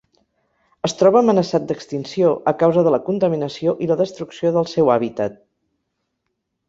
[0.87, 5.37] Es troba amenaçat d'extinció a causa de la contaminació i la destrucció del seu hàbitat.